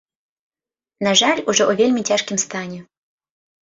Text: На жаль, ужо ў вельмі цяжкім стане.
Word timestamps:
На 1.09 1.13
жаль, 1.23 1.43
ужо 1.49 1.63
ў 1.69 1.85
вельмі 1.85 2.01
цяжкім 2.11 2.37
стане. 2.49 2.85